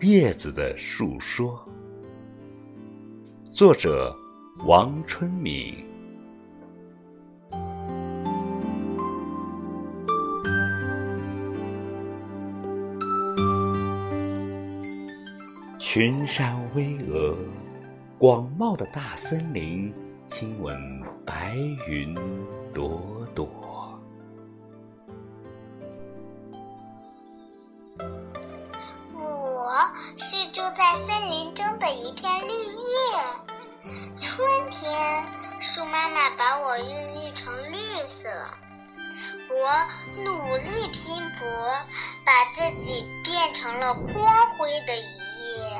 [0.00, 1.64] 叶子的述说，
[3.52, 4.14] 作者
[4.66, 5.74] 王春敏。
[15.78, 17.34] 群山巍峨，
[18.18, 19.92] 广袤的大森林，
[20.34, 21.54] 亲吻白
[21.86, 22.14] 云
[22.72, 23.46] 朵朵。
[29.12, 32.80] 我是住在森林中的一片绿叶。
[34.22, 35.22] 春天，
[35.60, 37.76] 树妈妈把我孕育成绿
[38.06, 38.30] 色。
[39.50, 39.86] 我
[40.24, 41.46] 努力拼搏，
[42.24, 45.04] 把自己变成了光辉的一
[45.58, 45.78] 页。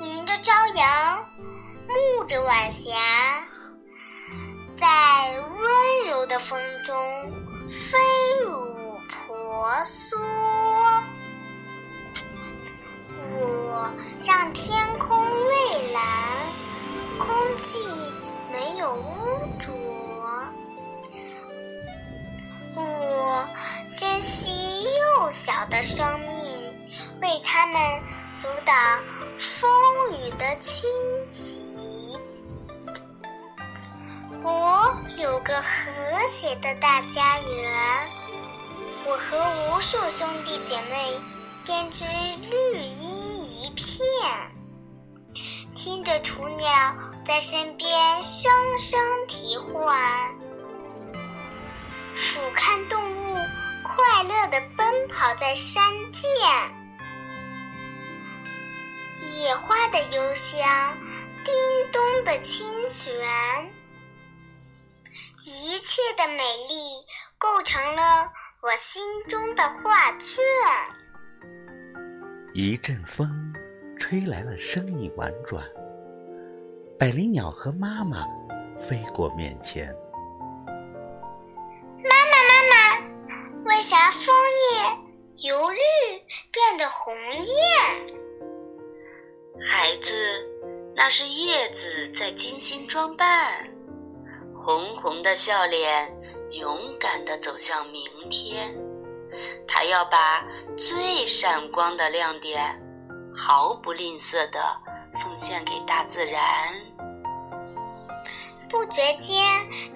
[0.00, 1.24] 迎着朝阳，
[1.92, 3.46] 沐着晚霞，
[4.78, 4.86] 在
[5.40, 7.30] 温柔的风中
[7.68, 7.98] 飞
[8.46, 10.18] 舞婆娑。
[13.34, 13.90] 我
[14.26, 16.02] 让天空蔚蓝，
[17.18, 17.26] 空
[17.58, 17.78] 气
[18.52, 19.02] 没有污
[19.60, 19.72] 浊。
[22.74, 23.46] 我
[23.98, 26.28] 珍惜幼小的生命，
[27.20, 28.00] 为他们
[28.40, 29.02] 阻挡
[29.60, 30.88] 风雨的侵
[31.34, 31.60] 袭。
[34.44, 35.68] 我有个和
[36.40, 38.10] 谐的大家园，
[39.06, 41.16] 我和无数兄弟姐妹
[41.64, 42.04] 编织
[42.40, 43.96] 绿荫一片，
[45.76, 46.68] 听着雏鸟
[47.24, 49.96] 在身边声声啼唤。
[52.16, 53.36] 俯瞰动物
[53.84, 56.20] 快乐地奔跑在山涧，
[59.36, 60.96] 野花的幽香，
[61.44, 61.54] 叮
[61.92, 63.72] 咚的清泉，
[65.92, 67.04] 切的美丽
[67.36, 70.38] 构成了我心中的画卷。
[72.54, 73.28] 一阵风，
[73.98, 75.62] 吹来了生意婉转。
[76.98, 78.26] 百灵鸟和妈妈
[78.80, 79.94] 飞过面前。
[80.66, 82.74] 妈妈，妈妈
[83.66, 85.78] 为啥枫叶由绿
[86.50, 87.54] 变得红艳？
[89.68, 90.14] 孩子，
[90.96, 93.68] 那是叶子在精心装扮，
[94.64, 96.08] 红红的笑脸，
[96.50, 98.72] 勇敢地走向明天。
[99.66, 100.44] 它要把
[100.76, 102.80] 最闪光的亮点，
[103.34, 104.60] 毫不吝啬地
[105.16, 106.40] 奉献给大自然。
[108.70, 109.42] 不觉间，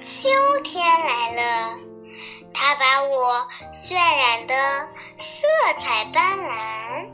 [0.03, 0.29] 秋
[0.65, 1.79] 天来了。
[2.53, 4.55] 它把我渲染的
[5.17, 5.47] 色
[5.79, 7.09] 彩斑斓，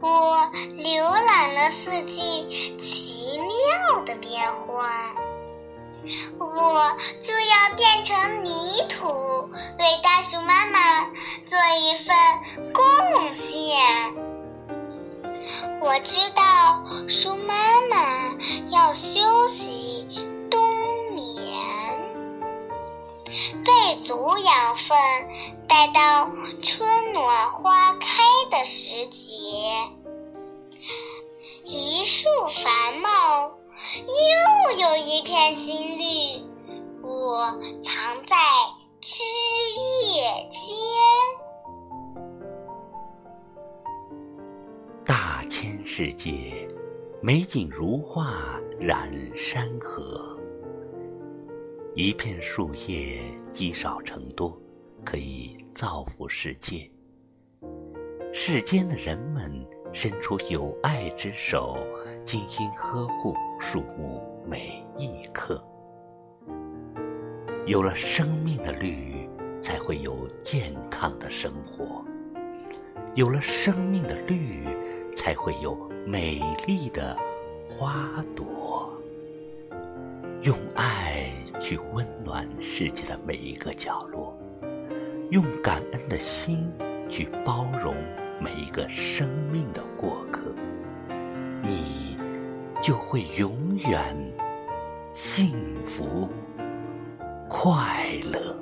[0.00, 5.14] 我浏览了四季奇妙的变换，
[6.38, 8.50] 我就要变成泥
[8.88, 11.04] 土，为大树妈妈
[11.46, 12.16] 做一份
[12.72, 12.82] 贡
[13.34, 14.30] 献。
[15.80, 18.36] 我知道树妈妈
[18.70, 20.06] 要休息
[20.50, 20.60] 冬
[21.14, 21.28] 眠。
[23.64, 24.98] 备足养分，
[25.68, 26.30] 待到
[26.62, 29.18] 春暖花开的时节，
[31.64, 32.28] 一树
[32.64, 33.52] 繁茂
[34.06, 36.44] 又，有一片新绿，
[37.02, 37.40] 我
[37.82, 38.36] 藏在
[39.00, 39.24] 枝
[40.06, 40.22] 叶
[40.52, 40.60] 间。
[45.04, 46.68] 大千世界，
[47.20, 50.38] 美景如画，染山河。
[51.96, 53.20] 一片树叶
[53.50, 54.56] 积少成多，
[55.04, 56.88] 可以造福世界。
[58.32, 59.52] 世间的人们
[59.92, 61.76] 伸出友爱之手，
[62.24, 65.62] 精心呵护树木每一刻。
[67.66, 69.28] 有了生命的绿，
[69.60, 72.04] 才会有健康的生活；
[73.14, 74.66] 有了生命的绿，
[75.14, 77.16] 才会有美丽的
[77.68, 78.92] 花朵。
[80.42, 81.32] 用爱。
[81.60, 84.34] 去温暖世界的每一个角落，
[85.28, 86.72] 用感恩的心
[87.06, 87.94] 去包容
[88.40, 90.40] 每一个生命的过客，
[91.62, 92.16] 你
[92.82, 94.16] 就会永远
[95.12, 95.52] 幸
[95.84, 96.28] 福
[97.48, 98.56] 快乐。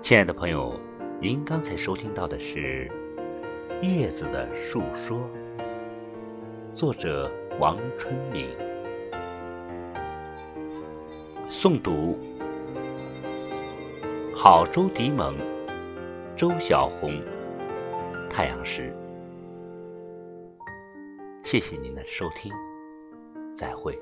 [0.00, 0.74] 亲爱的朋友，
[1.20, 2.90] 您刚才收听到的是。
[3.82, 5.20] 叶子的述说，
[6.74, 8.48] 作者王春明，
[11.46, 12.18] 诵读
[14.34, 15.36] 好周迪蒙、
[16.34, 17.22] 周小红、
[18.36, 18.94] 太阳石。
[21.42, 22.52] 谢谢您的收听，
[23.54, 23.98] 再会。